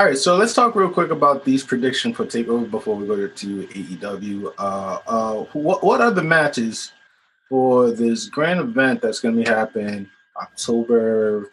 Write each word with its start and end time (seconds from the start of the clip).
All 0.00 0.06
right, 0.06 0.16
so 0.16 0.38
let's 0.38 0.54
talk 0.54 0.74
real 0.76 0.88
quick 0.88 1.10
about 1.10 1.44
these 1.44 1.62
predictions 1.62 2.16
for 2.16 2.24
Takeover 2.24 2.70
before 2.70 2.96
we 2.96 3.06
go 3.06 3.28
to 3.28 3.66
AEW. 3.66 4.50
Uh, 4.56 4.98
uh, 5.06 5.34
what 5.52 5.84
what 5.84 6.00
are 6.00 6.10
the 6.10 6.22
matches 6.22 6.90
for 7.50 7.90
this 7.90 8.26
grand 8.30 8.60
event 8.60 9.02
that's 9.02 9.20
going 9.20 9.36
to 9.36 9.44
be 9.44 9.46
happening 9.46 10.08
October 10.40 11.52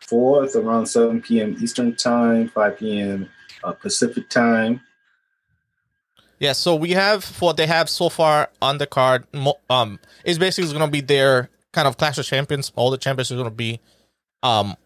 fourth 0.00 0.56
around 0.56 0.88
seven 0.88 1.22
p.m. 1.22 1.56
Eastern 1.58 1.96
time, 1.96 2.48
five 2.48 2.76
p.m. 2.76 3.30
Uh, 3.64 3.72
Pacific 3.72 4.28
time? 4.28 4.82
Yeah, 6.38 6.52
so 6.52 6.76
we 6.76 6.90
have 6.90 7.24
what 7.40 7.56
they 7.56 7.66
have 7.66 7.88
so 7.88 8.10
far 8.10 8.50
on 8.60 8.76
the 8.76 8.86
card. 8.86 9.24
Um, 9.70 9.98
is 10.26 10.38
basically 10.38 10.70
going 10.70 10.84
to 10.84 10.92
be 10.92 11.00
their 11.00 11.48
kind 11.72 11.88
of 11.88 11.96
Clash 11.96 12.18
of 12.18 12.26
Champions. 12.26 12.72
All 12.76 12.90
the 12.90 12.98
champions 12.98 13.32
are 13.32 13.36
going 13.36 13.46
to 13.46 13.50
be 13.50 13.80
um 14.42 14.76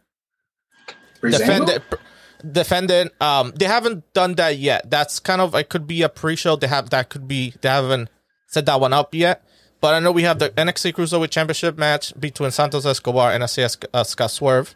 defendant 2.53 3.13
um 3.21 3.53
they 3.57 3.67
haven't 3.67 4.13
done 4.13 4.35
that 4.35 4.59
yet. 4.59 4.91
That's 4.91 5.21
kind 5.21 5.41
of 5.41 5.55
it 5.55 5.69
could 5.69 5.87
be 5.87 6.03
a 6.03 6.09
pre-show. 6.09 6.57
They 6.57 6.67
have 6.67 6.91
that 6.91 7.09
could 7.09 7.27
be 7.27 7.55
they 7.61 7.69
haven't 7.69 8.11
set 8.49 8.67
that 8.67 8.81
one 8.81 8.93
up 8.93 9.15
yet. 9.15 9.43
But 9.81 9.95
i 9.95 9.99
know 10.01 10.13
we 10.13 10.23
have 10.23 10.39
the 10.39 10.51
nxt 10.51 10.95
cruiserweight 10.95 11.31
championship 11.31 11.77
match 11.77 12.19
between 12.19 12.51
santos 12.51 12.87
escobar 12.87 13.33
and 13.33 13.49
SAS, 13.49 13.77
uh, 13.93 14.05
scott 14.05 14.31
swerve 14.31 14.75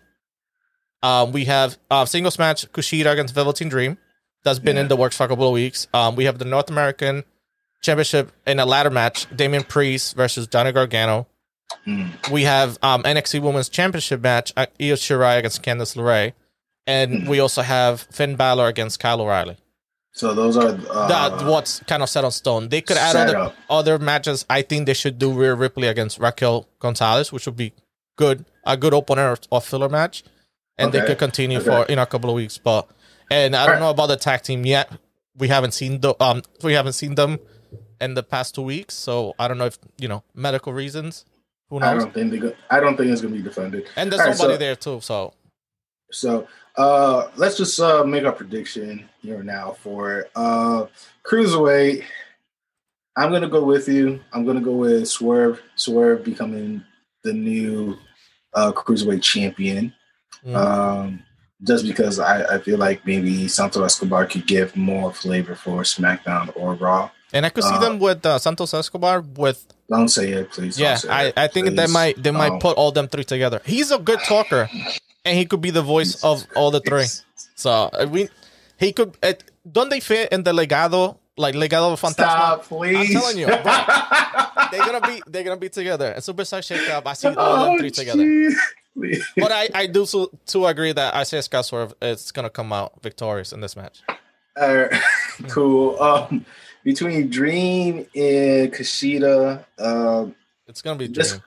um 1.03 1.33
we 1.33 1.47
have 1.47 1.79
uh 1.91 2.05
singles 2.05 2.39
match 2.39 2.71
kushida 2.73 3.13
against 3.13 3.35
velveteen 3.35 3.69
dream. 3.69 3.99
That's 4.45 4.59
been 4.59 4.77
yeah. 4.77 4.83
in 4.83 4.89
the 4.89 4.97
works 4.97 5.17
for 5.17 5.25
a 5.25 5.29
couple 5.29 5.47
of 5.47 5.53
weeks. 5.53 5.89
Um 5.93 6.17
we 6.17 6.25
have 6.25 6.39
the 6.39 6.45
north 6.45 6.71
american 6.71 7.25
championship 7.83 8.33
in 8.47 8.59
a 8.59 8.67
ladder 8.67 8.91
match 8.91 9.27
Damian 9.35 9.63
priest 9.63 10.17
versus 10.17 10.47
johnny 10.47 10.73
gargano. 10.73 11.27
Mm. 11.87 12.31
we 12.31 12.45
have 12.45 12.79
um 12.83 13.03
nxt 13.03 13.41
women's 13.43 13.69
championship 13.69 14.23
match 14.23 14.55
uh, 14.57 14.65
io 14.81 14.95
shirai 14.95 15.39
against 15.39 15.63
candice 15.63 15.95
LeRae 15.97 16.33
and 16.89 17.29
we 17.29 17.39
also 17.39 17.63
have 17.63 18.01
Finn 18.11 18.35
Balor 18.35 18.67
against 18.67 18.99
Kyle 18.99 19.21
O'Reilly. 19.21 19.57
So 20.13 20.35
those 20.35 20.57
are 20.57 20.71
uh, 20.91 21.09
that 21.09 21.47
what's 21.47 21.81
kind 21.81 22.03
of 22.03 22.09
set 22.09 22.25
on 22.25 22.33
stone. 22.33 22.71
They 22.71 22.81
could 22.81 22.97
add 22.97 23.15
other 23.15 23.53
other 23.71 23.99
matches. 23.99 24.45
I 24.51 24.63
think 24.63 24.87
they 24.87 24.95
should 24.95 25.19
do 25.19 25.33
Rhea 25.33 25.55
Ripley 25.55 25.87
against 25.87 26.19
Raquel 26.19 26.67
Gonzalez, 26.81 27.31
which 27.31 27.47
would 27.47 27.57
be 27.57 27.73
good, 28.17 28.45
a 28.67 28.77
good 28.77 28.95
opener 28.95 29.37
or 29.51 29.61
filler 29.61 29.89
match, 29.89 30.25
and 30.77 30.89
okay. 30.89 31.01
they 31.01 31.07
could 31.07 31.19
continue 31.19 31.59
okay. 31.59 31.67
for 31.67 31.85
in 31.85 31.99
a 32.01 32.07
couple 32.07 32.31
of 32.31 32.37
weeks. 32.37 32.59
But 32.59 32.89
and 33.31 33.55
I 33.55 33.61
All 33.61 33.67
don't 33.67 33.75
right. 33.75 33.81
know 33.81 33.91
about 33.91 34.07
the 34.07 34.17
tag 34.17 34.43
team 34.43 34.65
yet. 34.65 34.91
We 35.37 35.49
haven't 35.49 35.73
seen 35.73 36.01
the 36.01 36.21
um 36.21 36.43
we 36.65 36.73
haven't 36.73 36.95
seen 36.95 37.15
them 37.15 37.39
in 38.01 38.15
the 38.15 38.23
past 38.23 38.55
two 38.55 38.63
weeks, 38.63 38.95
so 38.95 39.35
I 39.39 39.47
don't 39.47 39.59
know 39.59 39.67
if 39.67 39.79
you 39.99 40.09
know 40.09 40.25
medical 40.35 40.73
reasons. 40.73 41.27
Who 41.69 41.81
knows? 41.81 41.89
I 41.89 41.95
don't 41.95 42.15
think 42.15 42.31
they 42.31 42.39
go, 42.39 42.55
I 42.71 42.81
don't 42.81 42.97
think 42.97 43.11
it's 43.11 43.21
gonna 43.21 43.37
be 43.37 43.43
defended. 43.43 43.87
And 43.95 44.11
there's 44.11 44.23
All 44.23 44.29
nobody 44.29 44.49
right, 44.49 44.55
so, 44.55 44.59
there 44.59 44.77
too, 44.77 45.01
so 45.03 45.35
so 46.11 46.49
uh, 46.79 47.29
let's 47.37 47.57
just 47.57 47.79
uh, 47.81 48.05
make 48.05 48.23
a 48.23 48.31
prediction 48.31 49.09
here 49.21 49.43
now 49.43 49.73
for 49.73 50.29
uh, 50.37 50.87
cruiserweight. 51.27 52.05
I'm 53.17 53.33
gonna 53.33 53.49
go 53.49 53.65
with 53.65 53.89
you. 53.89 54.21
I'm 54.33 54.47
gonna 54.47 54.61
go 54.61 54.73
with 54.73 55.09
Swerve. 55.09 55.61
Swerve 55.75 56.25
becoming 56.25 56.85
the 57.25 57.33
new 57.33 57.99
uh, 58.55 58.71
cruiserweight 58.71 59.23
champion. 59.23 59.93
Mm. 60.47 60.55
Um, 60.55 61.23
just 61.67 61.85
because 61.85 62.21
I, 62.21 62.45
I 62.55 62.59
feel 62.59 62.79
like 62.79 63.05
maybe 63.05 63.49
Santos 63.49 63.85
Escobar 63.85 64.27
could 64.27 64.47
give 64.47 64.77
more 64.77 65.13
flavor 65.13 65.57
for 65.57 65.83
SmackDown 65.83 66.53
or 66.55 66.75
Raw. 66.75 67.11
And 67.33 67.45
I 67.45 67.49
could 67.49 67.65
see 67.65 67.75
uh, 67.75 67.81
them 67.81 67.99
with 67.99 68.25
uh, 68.25 68.39
Santos 68.39 68.73
Escobar 68.73 69.23
with. 69.23 69.67
Don't 69.91 70.09
say 70.09 70.31
it, 70.31 70.53
please. 70.53 70.79
Yeah, 70.79 70.97
I, 71.11 71.25
it, 71.25 71.35
I 71.37 71.49
think 71.49 71.67
please. 71.67 71.77
they 71.77 71.87
might 71.89 72.23
they 72.23 72.31
might 72.31 72.61
put 72.61 72.77
all 72.77 72.93
them 72.93 73.09
three 73.09 73.25
together. 73.25 73.61
He's 73.65 73.91
a 73.91 73.99
good 73.99 74.21
talker 74.21 74.69
and 75.29 75.37
he 75.39 75.45
could 75.45 75.61
be 75.61 75.71
the 75.71 75.83
voice 75.83 76.25
of 76.25 76.47
all 76.57 76.71
the 76.71 76.81
three. 76.81 77.07
So 77.55 77.91
we, 78.09 78.29
he 78.79 78.93
could. 78.93 79.17
Uh, 79.23 79.35
don't 79.71 79.91
they 79.91 80.01
fit 80.01 80.33
in 80.33 80.43
the 80.43 80.53
legado? 80.53 81.19
Like 81.37 81.55
legado 81.55 81.93
of 81.93 82.01
Fantasma. 82.01 82.15
Stop, 82.15 82.65
please. 82.65 82.97
I'm 82.97 83.21
telling 83.21 83.39
you, 83.39 83.47
bro, 83.47 83.57
they're 84.73 84.87
gonna 84.87 85.07
be 85.07 85.23
they're 85.29 85.45
gonna 85.45 85.57
be 85.57 85.69
together. 85.69 86.11
And 86.11 86.23
Superstar 86.23 86.65
Shake 86.65 86.91
Up, 86.91 87.07
I 87.07 87.13
see 87.13 87.29
all 87.29 87.35
oh, 87.39 87.65
them 87.67 87.79
three 87.79 87.91
together. 87.91 88.51
But 89.37 89.53
I, 89.53 89.69
I 89.73 89.87
do 89.87 90.05
so, 90.05 90.33
to 90.47 90.67
agree 90.67 90.91
that 90.91 91.15
Isaiah 91.15 91.43
Scott 91.43 91.67
Swerve 91.67 91.95
is 92.03 92.33
gonna 92.33 92.51
come 92.51 92.73
out 92.73 93.01
victorious 93.03 93.53
in 93.53 93.61
this 93.61 93.77
match. 93.77 94.03
Uh, 94.57 94.89
cool. 95.49 96.01
Um, 96.03 96.45
between 96.83 97.29
Dream 97.31 97.99
and 98.17 98.73
Kushida, 98.73 99.65
um, 99.79 100.35
it's 100.67 100.83
gonna 100.83 100.99
be 100.99 101.07
Dream. 101.07 101.15
This, 101.15 101.41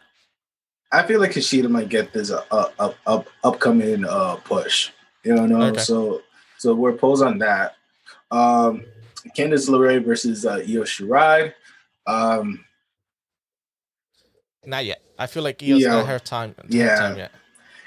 I 0.91 1.03
feel 1.03 1.19
like 1.19 1.31
Kushida 1.31 1.69
might 1.69 1.90
get 1.90 2.12
this 2.12 2.31
uh, 2.31 2.44
up, 2.52 2.97
up, 3.06 3.28
upcoming 3.44 4.06
uh, 4.06 4.35
push. 4.38 4.91
You 5.24 5.35
know, 5.35 5.62
okay. 5.68 5.79
so 5.79 6.22
so 6.57 6.74
we're 6.75 6.94
posed 6.94 7.24
on 7.24 7.38
that. 7.40 7.75
Um, 8.29 8.85
Candice 9.38 9.69
LeRae 9.69 10.03
versus 10.03 10.46
uh, 10.46 10.56
Io 10.56 10.84
Shirai. 10.84 11.53
Um, 12.07 12.66
not 14.66 14.85
yet. 14.85 15.02
I 15.18 15.28
feel 15.28 15.44
like 15.44 15.62
Io's 15.62 15.81
yeah, 15.81 15.91
not 15.91 16.07
her 16.07 16.19
time. 16.19 16.56
Yeah. 16.68 16.96
time 16.96 17.18
yet. 17.18 17.31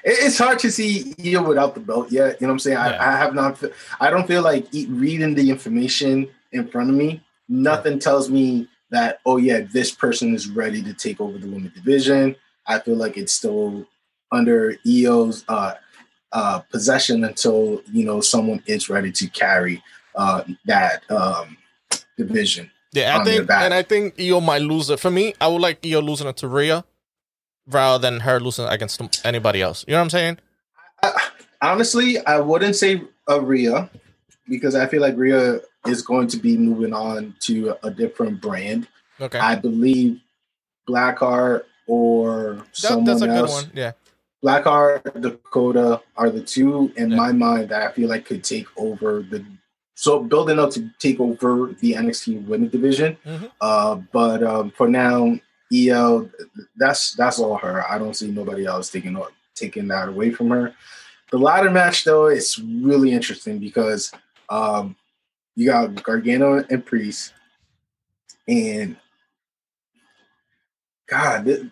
It's 0.05 0.37
hard 0.39 0.59
to 0.61 0.71
see 0.71 1.15
Io 1.25 1.43
without 1.43 1.75
the 1.75 1.81
belt 1.81 2.13
yet. 2.13 2.41
You 2.41 2.47
know 2.47 2.53
what 2.53 2.55
I'm 2.55 2.59
saying? 2.61 2.79
Yeah. 2.79 2.97
I, 3.01 3.15
I, 3.15 3.17
have 3.17 3.35
not. 3.35 3.63
I 4.01 4.11
don't 4.11 4.27
feel 4.27 4.43
like 4.43 4.67
reading 4.73 5.35
the 5.35 5.51
information 5.51 6.29
in 6.53 6.69
front 6.69 6.91
of 6.91 6.97
me. 6.97 7.23
Nothing 7.49 7.99
tells 7.99 8.31
me 8.31 8.69
that. 8.91 9.21
Oh 9.25 9.37
yeah, 9.37 9.61
this 9.73 9.91
person 9.91 10.35
is 10.35 10.49
ready 10.49 10.83
to 10.83 10.95
take 10.95 11.21
over 11.21 11.39
the 11.39 11.47
women 11.47 11.73
division. 11.75 12.37
I 12.67 12.79
feel 12.79 12.97
like 12.97 13.17
it's 13.17 13.33
still 13.33 13.87
under 14.33 14.77
Io's 14.87 15.45
uh, 15.49 15.75
uh, 16.33 16.61
possession 16.71 17.25
until 17.25 17.83
you 17.93 18.05
know 18.05 18.21
someone 18.21 18.63
is 18.67 18.89
ready 18.89 19.13
to 19.13 19.29
carry 19.29 19.83
uh, 20.15 20.45
that 20.65 21.09
um, 21.11 21.57
division. 22.17 22.71
Yeah, 22.93 23.19
I 23.19 23.25
think, 23.25 23.51
and 23.51 23.75
I 23.75 23.83
think 23.83 24.21
Io 24.21 24.41
might 24.41 24.63
lose 24.63 24.89
it. 24.89 25.01
For 25.01 25.11
me, 25.11 25.35
I 25.41 25.49
would 25.49 25.61
like 25.61 25.85
Io 25.85 26.01
losing 26.01 26.29
it 26.29 26.37
to 26.39 26.49
Rhea 26.49 26.85
rather 27.67 28.01
than 28.01 28.21
her 28.21 28.39
losing 28.39 28.67
against 28.67 29.25
anybody 29.27 29.63
else. 29.63 29.85
You 29.89 29.93
know 29.93 29.99
what 29.99 30.05
I'm 30.05 30.11
saying? 30.11 30.39
I, 31.03 31.29
honestly, 31.63 32.25
I 32.25 32.39
wouldn't 32.39 32.77
say 32.77 33.03
a 33.29 33.41
Rhea 33.41 33.91
because 34.49 34.75
I 34.75 34.87
feel 34.87 35.01
like 35.01 35.17
Rhea 35.17 35.61
is 35.87 36.03
going 36.03 36.29
to 36.29 36.37
be 36.37 36.57
moving 36.57 36.93
on 36.93 37.35
to 37.41 37.77
a 37.83 37.91
different 37.91 38.41
brand. 38.41 38.87
Okay. 39.21 39.39
I 39.39 39.57
believe 39.57 40.21
Blackheart 40.89 41.65
or 41.87 42.55
that, 42.55 42.77
someone 42.77 43.05
that's 43.05 43.23
a 43.23 43.29
else. 43.29 43.63
Good 43.63 43.69
one. 43.69 43.77
Yeah. 43.77 43.93
Blackheart, 44.45 45.21
Dakota 45.23 46.03
are 46.17 46.29
the 46.29 46.43
two 46.43 46.93
in 46.97 47.11
yeah. 47.11 47.17
my 47.17 47.33
mind 47.33 47.71
that 47.71 47.83
I 47.83 47.93
feel 47.93 48.11
like 48.11 48.27
could 48.27 48.45
take 48.45 48.67
over 48.77 49.23
the 49.23 49.45
so 49.95 50.23
building 50.23 50.59
up 50.59 50.71
to 50.73 50.91
take 50.99 51.21
over 51.21 51.75
the 51.81 51.93
NXT 51.93 52.47
women 52.47 52.69
division. 52.69 53.17
Mm-hmm. 53.25 53.47
Uh, 53.61 53.97
but 54.13 54.43
um, 54.43 54.71
for 54.73 54.89
now, 54.89 55.39
Io, 55.73 56.31
that's 56.77 57.15
that's 57.15 57.39
all 57.39 57.57
her. 57.57 57.89
I 57.91 57.99
don't 57.99 58.15
see 58.15 58.31
nobody 58.31 58.67
else 58.67 58.91
taking 58.91 59.21
taking 59.55 59.89
that 59.89 60.09
away 60.09 60.31
from 60.31 60.51
her. 60.51 60.75
The 61.31 61.39
ladder 61.39 61.71
match 61.71 62.05
though 62.05 62.27
is 62.27 62.59
really 62.59 63.13
interesting 63.13 63.59
because 63.59 64.13
um, 64.49 64.97
you 65.57 65.67
got 65.67 66.03
Gargano 66.03 66.65
and 66.69 66.85
Priest, 66.85 67.33
and 68.47 68.97
God, 71.15 71.45
the, 71.45 71.71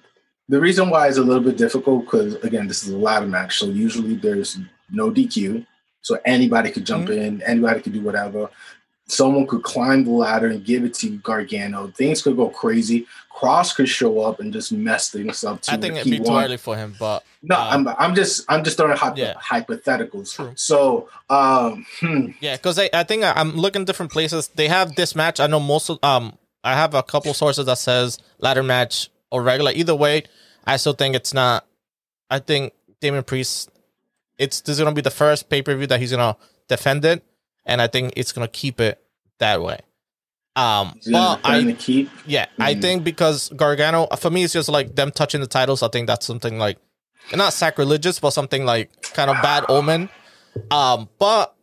the 0.48 0.60
reason 0.60 0.91
why 0.91 1.08
is 1.08 1.19
a 1.19 1.22
little 1.22 1.42
bit 1.42 1.56
difficult 1.56 2.04
because 2.04 2.34
again, 2.36 2.69
this 2.69 2.84
is 2.84 2.91
a 2.91 2.97
ladder 2.97 3.26
match, 3.26 3.58
so 3.58 3.66
usually 3.66 4.14
there's 4.14 4.58
no 4.91 5.10
DQ, 5.10 5.66
so 6.00 6.19
anybody 6.25 6.70
could 6.70 6.86
jump 6.86 7.08
mm-hmm. 7.08 7.20
in, 7.20 7.42
anybody 7.42 7.81
could 7.81 7.92
do 7.92 8.02
whatever. 8.02 8.50
Someone 9.08 9.47
could 9.47 9.62
climb 9.62 10.04
the 10.04 10.10
ladder 10.10 10.47
and 10.47 10.64
give 10.64 10.84
it 10.84 10.94
to 10.94 11.16
Gargano. 11.19 11.88
Things 11.88 12.22
could 12.22 12.36
go 12.36 12.48
crazy. 12.48 13.06
Cross 13.31 13.75
could 13.75 13.88
show 13.88 14.20
up 14.20 14.38
and 14.41 14.52
just 14.52 14.72
mess 14.72 15.10
things 15.10 15.42
up. 15.42 15.60
Too 15.60 15.72
I 15.72 15.76
think 15.76 15.97
it'd 15.97 16.10
be 16.10 16.20
too 16.20 16.32
early 16.32 16.56
for 16.56 16.76
him, 16.76 16.94
but 16.98 17.25
no, 17.42 17.56
uh, 17.56 17.69
I'm 17.70 17.88
I'm 17.88 18.14
just 18.14 18.44
I'm 18.48 18.62
just 18.62 18.76
throwing 18.76 18.97
hypo- 18.97 19.16
yeah. 19.16 19.34
hypotheticals. 19.34 20.34
True. 20.34 20.52
So 20.54 21.08
um, 21.28 21.84
hmm. 21.98 22.28
yeah, 22.40 22.56
because 22.56 22.78
I, 22.78 22.88
I 22.93 23.02
think 23.02 23.25
I'm 23.25 23.56
looking 23.56 23.84
different 23.84 24.12
places. 24.12 24.49
They 24.55 24.69
have 24.69 24.94
this 24.94 25.17
match. 25.17 25.40
I 25.40 25.49
know 25.49 25.61
most 25.61 25.90
of 25.90 25.99
um 26.05 26.38
I 26.64 26.75
have 26.75 26.94
a 26.94 27.02
couple 27.02 27.34
sources 27.34 27.67
that 27.67 27.78
says 27.78 28.19
ladder 28.38 28.62
match 28.62 29.11
or 29.32 29.43
regular. 29.43 29.73
Either 29.73 29.96
way, 29.96 30.23
I 30.64 30.76
still 30.76 30.93
think 30.93 31.17
it's 31.17 31.34
not. 31.34 31.67
I 32.31 32.38
think 32.38 32.75
Damian 33.00 33.25
Priest. 33.25 33.70
It's 34.38 34.61
this 34.61 34.75
is 34.75 34.79
gonna 34.79 34.94
be 34.94 35.02
the 35.02 35.11
first 35.11 35.49
pay 35.49 35.62
per 35.62 35.75
view 35.75 35.87
that 35.88 35.99
he's 35.99 36.12
gonna 36.12 36.37
defend 36.69 37.05
it, 37.05 37.25
and 37.67 37.82
I 37.82 37.88
think 37.88 38.12
it's 38.17 38.32
gonna 38.32 38.49
keep 38.49 38.81
it 38.81 39.02
that 39.38 39.61
way. 39.61 39.81
Um, 40.55 40.99
well, 41.11 41.40
I 41.44 41.75
keep. 41.79 42.11
Yeah, 42.26 42.44
mm-hmm. 42.44 42.62
I 42.62 42.75
think 42.75 43.05
because 43.05 43.49
Gargano 43.50 44.06
for 44.19 44.31
me 44.31 44.44
it's 44.44 44.52
just 44.52 44.69
like 44.69 44.94
them 44.94 45.11
touching 45.11 45.40
the 45.40 45.46
titles. 45.46 45.82
I 45.82 45.88
think 45.88 46.06
that's 46.06 46.26
something 46.26 46.58
like 46.58 46.79
not 47.34 47.52
sacrilegious, 47.52 48.20
but 48.20 48.31
something 48.31 48.64
like 48.64 48.90
kind 49.14 49.31
of 49.31 49.40
bad 49.43 49.64
omen. 49.69 50.08
Um, 50.70 51.08
but 51.19 51.55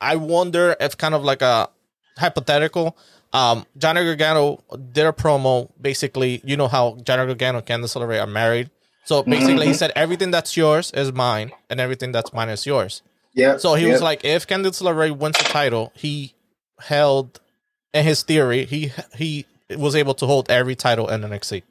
I 0.00 0.16
wonder 0.16 0.76
if 0.80 0.96
kind 0.96 1.14
of 1.14 1.22
like 1.22 1.42
a 1.42 1.68
hypothetical 2.16 2.96
um, 3.32 3.66
Johnny 3.76 4.04
Gargano 4.04 4.62
did 4.92 5.06
a 5.06 5.12
promo. 5.12 5.70
Basically, 5.80 6.40
you 6.44 6.56
know 6.56 6.68
how 6.68 6.96
Johnny 7.02 7.26
Gargano 7.26 7.58
and 7.58 7.66
Candice 7.66 7.96
LeRae 7.96 8.22
are 8.22 8.26
married. 8.26 8.70
So 9.04 9.22
basically, 9.22 9.66
he 9.66 9.74
said 9.74 9.92
everything 9.94 10.32
that's 10.32 10.56
yours 10.56 10.90
is 10.92 11.12
mine, 11.12 11.52
and 11.70 11.80
everything 11.80 12.12
that's 12.12 12.32
mine 12.32 12.48
is 12.48 12.66
yours. 12.66 13.02
Yeah. 13.34 13.56
So 13.58 13.74
he 13.74 13.84
yep. 13.84 13.92
was 13.92 14.02
like, 14.02 14.24
if 14.24 14.46
Candice 14.46 14.82
LeRae 14.82 15.16
wins 15.16 15.38
the 15.38 15.44
title, 15.44 15.92
he 15.94 16.34
held, 16.80 17.40
in 17.94 18.04
his 18.04 18.22
theory, 18.22 18.64
he 18.64 18.92
he 19.14 19.46
was 19.70 19.94
able 19.94 20.14
to 20.14 20.26
hold 20.26 20.50
every 20.50 20.74
title 20.74 21.08
in 21.08 21.20
NXT. 21.20 21.62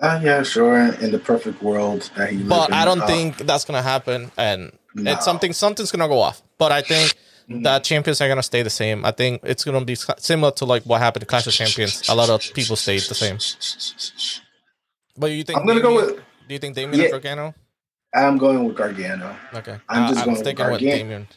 Uh, 0.00 0.20
yeah, 0.22 0.42
sure. 0.42 0.92
In 0.94 1.12
the 1.12 1.18
perfect 1.18 1.62
world 1.62 2.10
that 2.16 2.30
he. 2.30 2.42
But 2.42 2.68
in, 2.68 2.74
I 2.74 2.84
don't 2.84 3.02
uh, 3.02 3.06
think 3.06 3.38
that's 3.38 3.64
gonna 3.64 3.82
happen, 3.82 4.30
and 4.36 4.76
no. 4.94 5.12
it's 5.12 5.24
something 5.24 5.52
something's 5.52 5.90
gonna 5.90 6.08
go 6.08 6.20
off. 6.20 6.42
But 6.58 6.72
I 6.72 6.82
think 6.82 7.14
Mhm. 7.48 7.62
the 7.62 7.78
champions 7.80 8.20
are 8.20 8.28
gonna 8.28 8.42
stay 8.42 8.62
the 8.62 8.70
same. 8.70 9.04
I 9.04 9.10
think 9.10 9.40
it's 9.44 9.64
gonna 9.64 9.84
be 9.84 9.96
similar 10.18 10.50
to 10.52 10.64
like 10.64 10.82
what 10.84 11.00
happened 11.00 11.20
to 11.22 11.26
Clash 11.26 11.46
of 11.46 11.52
Champions. 11.52 12.08
A 12.08 12.14
lot 12.14 12.30
of 12.30 12.40
people 12.54 12.76
stayed 12.76 13.02
the 13.02 13.14
same. 13.14 13.38
But 15.16 15.30
you 15.30 15.44
think 15.44 15.58
I'm 15.58 15.66
gonna 15.66 15.80
go 15.80 15.94
with. 15.94 16.16
Do 16.48 16.54
you 16.54 16.58
think 16.58 16.74
Damian 16.74 17.00
Yeah. 17.00 17.06
or 17.08 17.10
Gargano? 17.20 17.54
I'm 18.14 18.38
going 18.38 18.64
with 18.64 18.76
Gargano. 18.76 19.36
Okay, 19.54 19.76
I'm 19.88 20.08
just 20.12 20.24
going 20.24 20.36
with 20.36 20.44
thinking 20.46 20.64
with 20.70 20.80
Gargano. 20.80 20.96
Damian. 20.98 21.28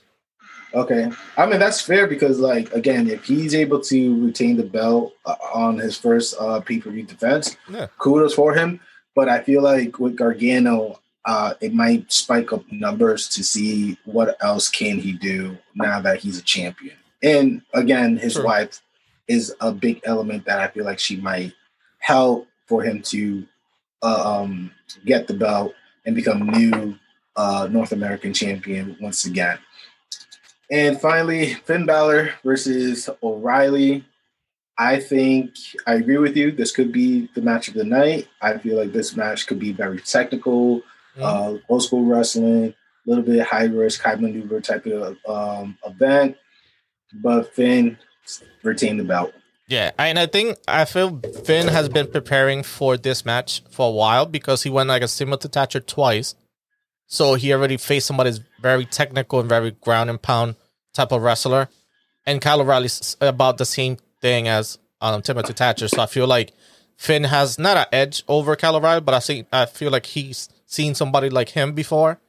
Okay, 0.74 1.10
I 1.38 1.46
mean 1.46 1.60
that's 1.60 1.82
fair 1.82 2.08
because, 2.08 2.40
like, 2.40 2.72
again, 2.74 3.10
if 3.10 3.24
he's 3.26 3.56
able 3.56 3.80
to 3.82 4.26
retain 4.26 4.58
the 4.58 4.64
belt 4.64 5.14
uh, 5.26 5.36
on 5.54 5.78
his 5.78 5.98
first 5.98 6.36
uh, 6.40 6.60
pay 6.60 6.80
per 6.80 6.90
view 6.92 7.04
defense, 7.04 7.56
Yeah. 7.70 7.88
kudos 7.98 8.34
for 8.34 8.54
him. 8.54 8.80
But 9.16 9.30
I 9.30 9.42
feel 9.42 9.64
like 9.64 9.98
with 10.00 10.16
Gargano, 10.16 11.00
uh, 11.28 11.54
it 11.60 11.74
might 11.74 12.10
spike 12.12 12.54
up 12.54 12.64
numbers 12.72 13.28
to 13.28 13.44
see 13.44 13.98
what 14.06 14.38
else 14.42 14.70
can 14.70 14.98
he 14.98 15.12
do 15.12 15.58
now 15.76 16.00
that 16.00 16.20
he's 16.20 16.40
a 16.40 16.42
champion. 16.42 16.96
And 17.22 17.62
again, 17.74 18.16
his 18.16 18.36
True. 18.36 18.46
wife 18.46 18.82
is 19.28 19.54
a 19.60 19.74
big 19.74 20.00
element 20.06 20.46
that 20.46 20.60
I 20.60 20.68
feel 20.70 20.86
like 20.86 21.00
she 21.00 21.18
might 21.18 21.54
help 22.00 22.48
for 22.66 22.82
him 22.82 23.02
to 23.02 23.46
uh, 24.02 24.42
um, 24.42 24.72
get 25.06 25.28
the 25.28 25.34
belt 25.34 25.74
and 26.06 26.16
become 26.16 26.48
new 26.48 26.98
uh, 27.36 27.68
North 27.70 27.92
American 27.92 28.34
champion 28.34 28.96
once 29.02 29.26
again. 29.26 29.60
And 30.72 31.00
finally, 31.00 31.56
Finn 31.56 31.86
Balor 31.86 32.36
versus 32.44 33.10
O'Reilly. 33.22 34.06
I 34.80 35.00
think 35.00 35.56
I 35.86 35.96
agree 35.96 36.18
with 36.18 36.38
you. 36.38 36.52
This 36.52 36.72
could 36.72 36.94
be 36.94 37.30
the 37.36 37.42
match 37.42 37.68
of 37.68 37.74
the 37.74 37.84
night. 37.84 38.30
I 38.42 38.58
feel 38.60 38.78
like 38.78 38.94
this 38.94 39.16
match 39.16 39.48
could 39.48 39.60
be 39.60 39.74
very 39.74 40.00
technical, 40.00 40.84
Mhm. 41.18 41.24
uh, 41.24 41.60
old 41.70 41.84
school 41.84 42.06
wrestling, 42.06 42.66
a 42.66 43.10
little 43.10 43.24
bit 43.24 43.42
high 43.42 43.66
risk, 43.66 44.02
high 44.02 44.16
maneuver 44.16 44.62
type 44.62 44.86
of 44.86 45.18
um, 45.28 45.78
event. 45.86 46.38
But 47.14 47.54
Finn 47.54 47.98
retained 48.64 49.00
the 49.00 49.04
belt. 49.04 49.34
Yeah, 49.68 49.92
and 49.98 50.18
I 50.18 50.28
think 50.28 50.58
I 50.68 50.86
feel 50.86 51.20
Finn 51.44 51.68
has 51.68 51.90
been 51.90 52.08
preparing 52.08 52.64
for 52.64 52.96
this 52.96 53.26
match 53.26 53.64
for 53.70 53.90
a 53.90 53.92
while 53.92 54.26
because 54.26 54.64
he 54.64 54.70
went 54.70 54.88
like 54.90 55.02
a 55.02 55.08
similar 55.08 55.38
to 55.40 55.48
Thatcher 55.50 55.80
twice. 55.82 56.36
So 57.08 57.34
he 57.36 57.54
already 57.54 57.78
faced 57.78 58.08
somebody 58.08 58.32
that's 58.32 58.44
very 58.62 58.86
technical 58.86 59.40
and 59.40 59.50
very 59.50 59.72
ground 59.72 60.10
and 60.10 60.22
pound 60.22 60.56
type 60.94 61.12
of 61.12 61.22
wrestler. 61.22 61.70
And 62.26 62.42
Kyle 62.42 62.62
O'Reilly's 62.62 63.16
about 63.22 63.58
the 63.58 63.66
same 63.66 63.98
thing 64.22 64.48
as 64.48 64.78
um, 65.02 65.22
Timothy 65.22 65.54
Thatcher. 65.54 65.88
So 65.88 66.02
I 66.02 66.06
feel 66.06 66.28
like 66.28 66.54
Finn 66.98 67.24
has 67.26 67.58
not 67.58 67.78
an 67.78 67.86
edge 67.94 68.24
over 68.28 68.56
Kyle 68.56 68.76
O'Reilly, 68.76 69.02
but 69.02 69.14
I 69.14 69.20
see 69.20 69.46
I 69.52 69.66
feel 69.66 69.92
like 69.92 70.06
he's 70.06 70.50
seen 70.68 70.94
somebody 70.94 71.30
like 71.32 71.50
him 71.50 71.74
before. 71.74 72.20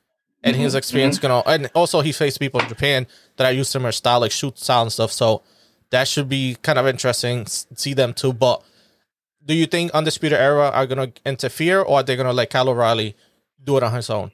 And 0.44 0.54
his 0.54 0.74
Mhm, 0.74 0.78
experience 0.78 1.18
gonna 1.18 1.42
and 1.46 1.68
also 1.74 2.00
he 2.00 2.12
faced 2.12 2.38
people 2.38 2.60
in 2.60 2.68
Japan 2.68 3.08
that 3.36 3.44
are 3.44 3.52
used 3.52 3.68
to 3.68 3.72
similar 3.72 3.90
style, 3.90 4.20
like 4.20 4.30
shoot 4.30 4.56
style 4.56 4.82
and 4.82 4.92
stuff. 4.92 5.10
So 5.10 5.42
that 5.90 6.06
should 6.06 6.28
be 6.28 6.56
kind 6.62 6.78
of 6.78 6.86
interesting. 6.86 7.44
See 7.46 7.92
them 7.92 8.14
too. 8.14 8.32
But 8.32 8.62
do 9.44 9.52
you 9.52 9.66
think 9.66 9.90
Undisputed 9.90 10.38
Era 10.38 10.70
are 10.70 10.86
gonna 10.86 11.10
interfere, 11.26 11.80
or 11.80 11.98
are 11.98 12.02
they 12.04 12.14
gonna 12.14 12.32
let 12.32 12.50
Kyle 12.50 12.68
O'Reilly 12.68 13.16
do 13.62 13.76
it 13.78 13.82
on 13.82 13.92
his 13.92 14.10
own? 14.10 14.30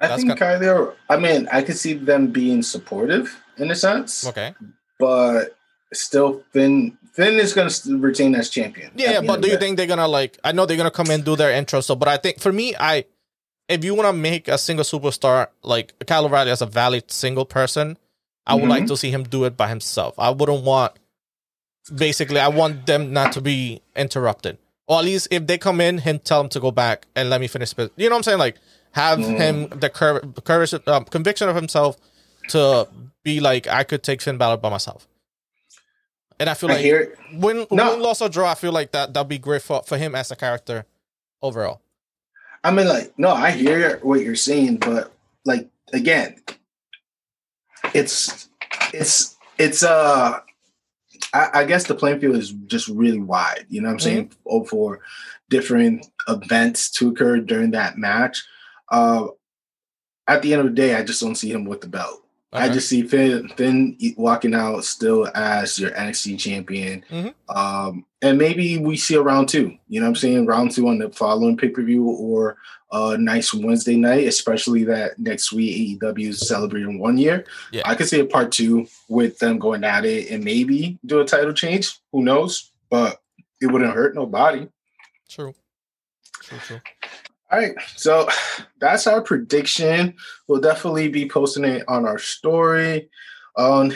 I 0.00 0.08
That's 0.08 0.22
think 0.24 0.38
Kylie. 0.38 0.94
I 1.08 1.16
mean, 1.16 1.48
I 1.50 1.62
could 1.62 1.78
see 1.78 1.94
them 1.94 2.26
being 2.26 2.62
supportive 2.62 3.40
in 3.56 3.70
a 3.70 3.74
sense, 3.74 4.26
Okay. 4.26 4.54
but 4.98 5.56
still, 5.94 6.44
Finn 6.52 6.98
Finn 7.16 7.34
is 7.40 7.54
going 7.54 7.68
to 7.70 7.98
retain 7.98 8.34
as 8.34 8.50
champion. 8.50 8.88
at 8.88 8.98
Yeah, 9.00 9.20
but 9.22 9.40
do 9.40 9.48
you 9.48 9.56
think 9.56 9.76
they're 9.78 9.86
gonna 9.86 10.06
like? 10.06 10.38
I 10.44 10.52
know 10.52 10.66
they're 10.66 10.76
gonna 10.76 10.90
come 10.90 11.10
in 11.10 11.22
do 11.22 11.34
their 11.34 11.50
intro. 11.50 11.80
So, 11.80 11.96
but 11.96 12.08
I 12.08 12.18
think 12.18 12.38
for 12.40 12.52
me, 12.52 12.74
I 12.78 13.06
if 13.68 13.84
you 13.84 13.94
want 13.94 14.06
to 14.08 14.12
make 14.12 14.46
a 14.48 14.58
single 14.58 14.84
superstar 14.84 15.48
like 15.62 15.94
Kyle 16.06 16.26
O'Reilly 16.26 16.50
as 16.52 16.62
a 16.62 16.66
valid 16.66 17.10
single 17.10 17.44
person, 17.46 17.96
I 18.46 18.54
would 18.54 18.64
Mhm. 18.64 18.68
like 18.68 18.86
to 18.86 18.96
see 18.96 19.10
him 19.10 19.24
do 19.24 19.44
it 19.44 19.56
by 19.56 19.68
himself. 19.68 20.14
I 20.18 20.30
wouldn't 20.30 20.62
want. 20.62 20.92
Basically, 21.94 22.38
I 22.40 22.48
want 22.48 22.86
them 22.86 23.12
not 23.12 23.32
to 23.32 23.40
be 23.40 23.80
interrupted, 23.94 24.58
or 24.88 24.98
at 24.98 25.04
least 25.04 25.28
if 25.30 25.46
they 25.46 25.56
come 25.56 25.80
in, 25.80 25.98
him 25.98 26.18
tell 26.18 26.40
him 26.42 26.48
to 26.50 26.60
go 26.60 26.70
back 26.70 27.06
and 27.16 27.30
let 27.30 27.40
me 27.40 27.46
finish. 27.46 27.72
You 27.78 27.88
know 28.08 28.10
what 28.10 28.16
I'm 28.18 28.22
saying? 28.24 28.38
Like 28.38 28.56
have 28.92 29.18
Mm. 29.20 29.38
him 29.38 29.68
the 29.80 29.88
cour- 29.90 30.20
courage, 30.44 30.74
um, 30.86 31.04
conviction 31.04 31.48
of 31.48 31.54
himself 31.56 31.96
to 32.48 32.88
be 33.24 33.40
like 33.40 33.66
I 33.68 33.84
could 33.84 34.02
take 34.02 34.20
Finn 34.22 34.36
Balor 34.36 34.56
by 34.58 34.68
myself. 34.70 35.06
And 36.38 36.50
I 36.50 36.54
feel 36.54 36.70
I 36.70 36.74
like 36.74 36.84
hear 36.84 37.00
it. 37.00 37.18
win, 37.32 37.66
No. 37.70 37.92
win, 37.92 38.02
loss 38.02 38.20
or 38.20 38.28
draw, 38.28 38.50
I 38.50 38.54
feel 38.54 38.72
like 38.72 38.92
that 38.92 39.14
that'd 39.14 39.28
be 39.28 39.38
great 39.38 39.62
for, 39.62 39.82
for 39.82 39.96
him 39.96 40.14
as 40.14 40.30
a 40.30 40.36
character 40.36 40.84
overall. 41.42 41.80
I 42.62 42.70
mean, 42.72 42.88
like, 42.88 43.16
no, 43.18 43.30
I 43.30 43.52
hear 43.52 43.98
what 44.02 44.20
you're 44.20 44.34
saying, 44.36 44.78
but 44.78 45.12
like 45.44 45.68
again, 45.92 46.36
it's 47.94 48.48
it's 48.92 49.36
it's 49.58 49.82
uh 49.82 50.40
I, 51.32 51.48
I 51.54 51.64
guess 51.64 51.84
the 51.86 51.94
playing 51.94 52.20
field 52.20 52.36
is 52.36 52.50
just 52.66 52.88
really 52.88 53.20
wide, 53.20 53.66
you 53.68 53.80
know 53.80 53.88
what 53.88 53.94
I'm 53.94 54.00
saying? 54.00 54.32
Oh, 54.46 54.64
for 54.64 55.00
different 55.48 56.06
events 56.28 56.90
to 56.92 57.08
occur 57.10 57.38
during 57.38 57.70
that 57.72 57.96
match. 57.98 58.44
Uh 58.90 59.28
at 60.28 60.42
the 60.42 60.52
end 60.52 60.60
of 60.60 60.66
the 60.66 60.72
day, 60.74 60.94
I 60.96 61.04
just 61.04 61.20
don't 61.20 61.36
see 61.36 61.50
him 61.52 61.64
with 61.64 61.80
the 61.80 61.88
belt. 61.88 62.24
I 62.52 62.68
just 62.68 62.88
see 62.88 63.02
Finn 63.02 63.48
Finn 63.56 63.96
walking 64.16 64.54
out 64.54 64.84
still 64.84 65.28
as 65.34 65.78
your 65.78 65.90
NXT 65.90 66.38
champion. 66.38 67.04
Mhm. 67.10 67.34
Um, 67.54 68.06
and 68.22 68.38
maybe 68.38 68.78
we 68.78 68.96
see 68.96 69.14
a 69.14 69.20
round 69.22 69.48
two. 69.48 69.76
You 69.88 70.00
know 70.00 70.06
what 70.06 70.10
I'm 70.10 70.16
saying? 70.16 70.46
Round 70.46 70.70
two 70.70 70.88
on 70.88 70.98
the 70.98 71.10
following 71.10 71.56
pay 71.56 71.68
per 71.68 71.82
view 71.82 72.04
or 72.04 72.56
a 72.92 73.18
nice 73.18 73.52
Wednesday 73.52 73.96
night, 73.96 74.26
especially 74.26 74.84
that 74.84 75.18
next 75.18 75.52
week 75.52 76.00
AEW 76.00 76.28
is 76.28 76.48
celebrating 76.48 76.98
one 76.98 77.18
year. 77.18 77.44
Yeah. 77.72 77.82
I 77.84 77.94
could 77.94 78.08
see 78.08 78.20
a 78.20 78.24
part 78.24 78.52
two 78.52 78.86
with 79.08 79.38
them 79.38 79.58
going 79.58 79.84
at 79.84 80.04
it 80.04 80.30
and 80.30 80.42
maybe 80.44 80.98
do 81.04 81.20
a 81.20 81.24
title 81.24 81.52
change. 81.52 81.98
Who 82.12 82.22
knows? 82.22 82.70
But 82.88 83.20
it 83.60 83.66
wouldn't 83.66 83.92
hurt 83.92 84.14
nobody. 84.14 84.68
True. 85.28 85.54
True, 86.42 86.58
true. 86.58 86.80
All 87.50 87.58
right, 87.58 87.74
so 87.96 88.28
that's 88.80 89.06
our 89.06 89.22
prediction. 89.22 90.14
We'll 90.48 90.60
definitely 90.60 91.08
be 91.08 91.28
posting 91.28 91.64
it 91.64 91.84
on 91.88 92.04
our 92.06 92.18
story 92.18 93.08
on 93.56 93.92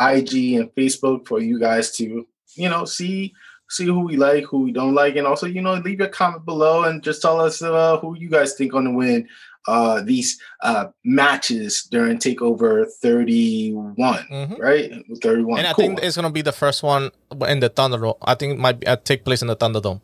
IG 0.00 0.54
and 0.54 0.70
Facebook 0.74 1.26
for 1.26 1.40
you 1.40 1.58
guys 1.60 1.92
to, 1.96 2.26
you 2.54 2.68
know, 2.68 2.84
see 2.84 3.32
see 3.68 3.84
who 3.84 4.00
we 4.00 4.16
like, 4.16 4.44
who 4.44 4.60
we 4.60 4.70
don't 4.72 4.94
like, 4.94 5.16
and 5.16 5.26
also, 5.26 5.44
you 5.46 5.60
know, 5.60 5.74
leave 5.74 6.00
a 6.00 6.06
comment 6.08 6.44
below 6.44 6.84
and 6.84 7.02
just 7.02 7.20
tell 7.20 7.40
us 7.40 7.60
uh, 7.62 7.96
who 7.98 8.16
you 8.16 8.28
guys 8.30 8.54
think 8.54 8.70
going 8.70 8.84
to 8.84 8.92
win 8.92 9.28
uh, 9.66 10.00
these 10.02 10.40
uh, 10.62 10.86
matches 11.04 11.88
during 11.90 12.16
Takeover 12.18 12.86
31, 13.02 13.96
Mhm. 13.96 14.58
right? 14.60 14.92
31. 15.20 15.58
And 15.58 15.66
I 15.66 15.72
Cool. 15.72 15.84
think 15.86 16.00
it's 16.04 16.14
gonna 16.14 16.30
be 16.30 16.42
the 16.42 16.52
first 16.52 16.84
one 16.84 17.10
in 17.48 17.58
the 17.58 17.68
Thunderdome. 17.68 18.16
I 18.22 18.36
think 18.36 18.52
it 18.54 18.58
might 18.60 18.78
be, 18.78 18.86
uh, 18.86 18.94
take 18.94 19.24
place 19.24 19.42
in 19.42 19.48
the 19.48 19.56
Thunderdome. 19.56 20.00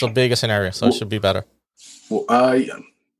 So 0.00 0.08
bigger 0.08 0.34
scenario, 0.36 0.70
so 0.70 0.86
it 0.86 0.94
should 0.94 1.10
be 1.10 1.18
better. 1.18 1.44
Well, 2.10 2.24
uh, 2.28 2.58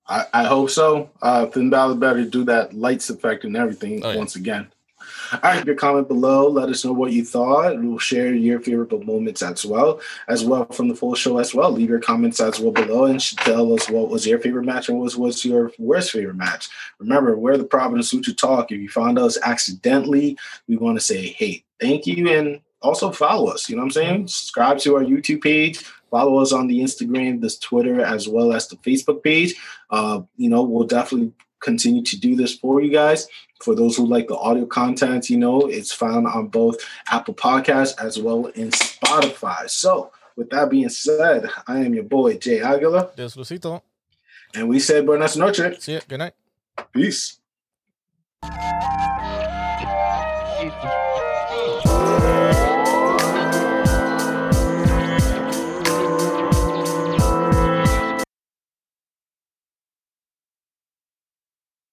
I, 0.09 0.25
I 0.33 0.45
hope 0.45 0.71
so. 0.71 1.11
Uh, 1.21 1.47
Finn 1.47 1.71
Balor 1.71 1.97
better 1.97 2.25
do 2.25 2.45
that 2.45 2.75
lights 2.75 3.11
effect 3.11 3.45
and 3.45 3.57
everything 3.57 4.05
Oh, 4.05 4.11
yeah. 4.13 4.17
once 4.19 4.37
again. 4.37 4.69
All 5.33 5.41
right, 5.43 5.65
your 5.65 5.75
comment 5.75 6.07
below. 6.07 6.49
Let 6.49 6.69
us 6.69 6.85
know 6.85 6.93
what 6.93 7.13
you 7.13 7.25
thought. 7.25 7.81
We'll 7.81 7.99
share 7.99 8.33
your 8.33 8.61
favorite 8.61 8.93
moments 9.05 9.43
as 9.43 9.65
well, 9.67 10.01
as 10.29 10.45
well 10.45 10.67
from 10.67 10.87
the 10.89 10.95
full 10.95 11.15
show 11.17 11.39
as 11.39 11.53
well. 11.53 11.71
Leave 11.73 11.89
your 11.89 12.01
comments 12.01 12.39
as 12.41 12.61
well 12.61 12.71
below 12.73 13.05
and 13.07 13.21
tell 13.39 13.73
us 13.75 13.89
what 13.91 14.09
was 14.09 14.25
your 14.27 14.39
favorite 14.39 14.65
match 14.65 14.89
and 14.89 14.99
what 15.01 15.17
was 15.17 15.45
your 15.45 15.73
worst 15.79 16.13
favorite 16.13 16.37
match. 16.37 16.69
Remember, 17.01 17.37
we're 17.37 17.57
the 17.57 17.65
Providence 17.65 18.11
Sutra 18.11 18.33
Talk. 18.35 18.71
If 18.71 18.79
you 18.81 18.89
found 18.89 19.19
us 19.19 19.37
accidentally, 19.45 20.39
we 20.69 20.77
want 20.77 20.97
to 20.97 21.05
say, 21.05 21.27
hey, 21.27 21.65
thank 21.81 22.07
you, 22.07 22.29
and 22.29 22.61
also 22.83 23.11
follow 23.11 23.49
us. 23.51 23.69
You 23.69 23.77
know 23.77 23.81
what 23.83 23.87
I'm 23.87 23.93
saying? 23.93 24.29
Subscribe 24.29 24.79
to 24.81 24.97
our 24.97 25.03
YouTube 25.03 25.43
page. 25.43 25.85
Follow 26.11 26.39
us 26.39 26.53
on 26.53 26.67
the 26.69 26.81
Instagram, 26.81 27.41
this 27.41 27.59
Twitter, 27.59 28.01
as 28.01 28.29
well 28.29 28.53
as 28.53 28.69
the 28.69 28.77
Facebook 28.77 29.23
page. 29.23 29.55
Uh, 29.91 30.21
you 30.37 30.49
know, 30.49 30.63
we'll 30.63 30.87
definitely 30.87 31.33
continue 31.61 32.03
to 32.03 32.19
do 32.19 32.37
this 32.37 32.57
for 32.57 32.81
you 32.81 32.91
guys. 32.91 33.27
For 33.63 33.75
those 33.75 33.97
who 33.97 34.07
like 34.07 34.29
the 34.29 34.37
audio 34.37 34.67
content, 34.67 35.31
you 35.31 35.39
know, 35.39 35.63
it's 35.63 35.93
found 35.93 36.27
on 36.27 36.49
both 36.49 36.77
Apple 37.11 37.35
Podcasts 37.35 37.95
as 38.03 38.19
well 38.19 38.47
in 38.47 38.71
Spotify. 38.71 39.69
So, 39.71 40.13
with 40.37 40.51
that 40.51 40.69
being 40.71 40.91
said, 40.91 41.49
I 41.67 41.79
am 41.79 41.95
your 41.95 42.05
boy 42.05 42.37
Jay 42.37 42.61
Aguila, 42.61 43.13
This 43.17 43.35
Lucito. 43.37 43.81
and 44.55 44.69
we 44.69 44.79
said 44.79 45.07
buenas 45.07 45.37
noches. 45.37 45.83
See 45.83 45.95
ya. 45.95 46.01
Good 46.07 46.19
night. 46.19 46.35
Peace. 46.93 47.39
Thank 48.43 48.63
you. 52.61 52.66